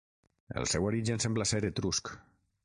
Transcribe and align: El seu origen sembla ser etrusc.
El 0.61 0.65
seu 0.71 0.87
origen 0.93 1.21
sembla 1.27 1.47
ser 1.51 1.61
etrusc. 1.71 2.13